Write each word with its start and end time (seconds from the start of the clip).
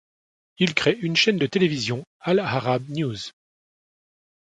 Il 0.57 0.73
crée 0.73 0.97
une 1.03 1.15
chaîne 1.15 1.37
de 1.37 1.45
télévision, 1.45 2.03
Al-Arab 2.21 2.81
News. 2.89 3.29